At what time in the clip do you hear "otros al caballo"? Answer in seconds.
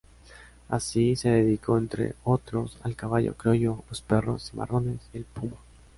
2.23-3.35